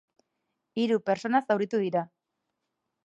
[0.83, 2.05] Hiru pertsona zauritu dira.